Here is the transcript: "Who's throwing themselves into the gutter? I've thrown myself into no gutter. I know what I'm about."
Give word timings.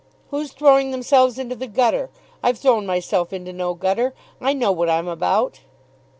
"Who's 0.31 0.51
throwing 0.51 0.89
themselves 0.89 1.37
into 1.37 1.53
the 1.55 1.67
gutter? 1.67 2.09
I've 2.41 2.57
thrown 2.57 2.87
myself 2.87 3.31
into 3.31 3.53
no 3.53 3.75
gutter. 3.75 4.15
I 4.41 4.51
know 4.51 4.71
what 4.71 4.89
I'm 4.89 5.07
about." 5.07 5.59